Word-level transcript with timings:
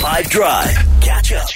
5 0.00 0.30
Drive. 0.30 0.74
Catch 1.02 1.30
up. 1.34 1.46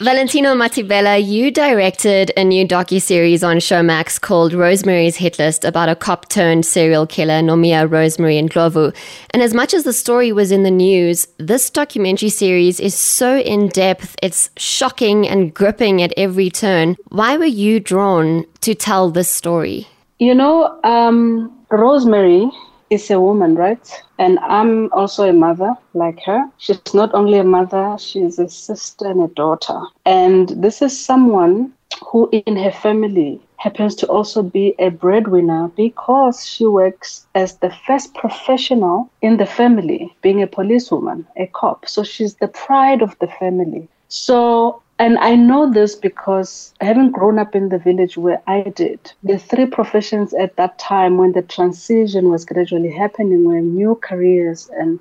Valentino 0.00 0.52
Mathibela, 0.52 1.24
you 1.24 1.52
directed 1.52 2.32
a 2.36 2.42
new 2.42 2.66
docu-series 2.66 3.44
on 3.44 3.58
Showmax 3.58 4.20
called 4.20 4.52
Rosemary's 4.52 5.16
Hitlist 5.16 5.64
about 5.64 5.88
a 5.88 5.94
cop-turned 5.94 6.66
serial 6.66 7.06
killer, 7.06 7.40
Nomia 7.40 7.88
Rosemary 7.88 8.34
Ndlovu. 8.42 8.92
And 9.30 9.44
as 9.44 9.54
much 9.54 9.74
as 9.74 9.84
the 9.84 9.92
story 9.92 10.32
was 10.32 10.50
in 10.50 10.64
the 10.64 10.72
news, 10.72 11.28
this 11.38 11.70
documentary 11.70 12.30
series 12.30 12.80
is 12.80 12.96
so 12.96 13.38
in-depth, 13.38 14.16
it's 14.24 14.50
shocking 14.56 15.28
and 15.28 15.54
gripping 15.54 16.02
at 16.02 16.12
every 16.16 16.50
turn. 16.50 16.96
Why 17.10 17.36
were 17.36 17.44
you 17.44 17.78
drawn 17.78 18.44
to 18.62 18.74
tell 18.74 19.08
this 19.12 19.30
story? 19.30 19.86
You 20.18 20.34
know, 20.34 20.80
um, 20.82 21.56
Rosemary 21.70 22.50
is 22.92 23.10
a 23.10 23.20
woman, 23.20 23.54
right? 23.54 24.02
And 24.18 24.38
I'm 24.40 24.92
also 24.92 25.28
a 25.28 25.32
mother 25.32 25.74
like 25.94 26.20
her. 26.24 26.44
She's 26.58 26.94
not 26.94 27.14
only 27.14 27.38
a 27.38 27.44
mother, 27.44 27.96
she's 27.98 28.38
a 28.38 28.48
sister 28.48 29.06
and 29.06 29.22
a 29.22 29.28
daughter. 29.28 29.80
And 30.04 30.50
this 30.50 30.82
is 30.82 30.98
someone 30.98 31.72
who 32.06 32.28
in 32.32 32.56
her 32.56 32.70
family 32.70 33.40
happens 33.56 33.94
to 33.94 34.06
also 34.08 34.42
be 34.42 34.74
a 34.78 34.90
breadwinner 34.90 35.68
because 35.76 36.44
she 36.44 36.66
works 36.66 37.26
as 37.34 37.58
the 37.58 37.72
first 37.86 38.12
professional 38.14 39.10
in 39.22 39.36
the 39.36 39.46
family, 39.46 40.14
being 40.20 40.42
a 40.42 40.46
policewoman, 40.46 41.26
a 41.36 41.46
cop. 41.46 41.88
So 41.88 42.02
she's 42.02 42.34
the 42.34 42.48
pride 42.48 43.02
of 43.02 43.16
the 43.20 43.28
family. 43.28 43.88
So 44.08 44.82
and 45.02 45.18
I 45.18 45.34
know 45.34 45.68
this 45.68 45.96
because 45.96 46.72
having 46.80 47.10
grown 47.10 47.36
up 47.36 47.56
in 47.56 47.70
the 47.70 47.78
village 47.78 48.16
where 48.16 48.40
I 48.46 48.62
did, 48.62 49.12
the 49.24 49.36
three 49.36 49.66
professions 49.66 50.32
at 50.32 50.54
that 50.54 50.78
time 50.78 51.16
when 51.16 51.32
the 51.32 51.42
transition 51.42 52.30
was 52.30 52.44
gradually 52.44 52.92
happening, 52.92 53.44
where 53.44 53.60
new 53.60 53.96
careers 53.96 54.70
and 54.78 55.00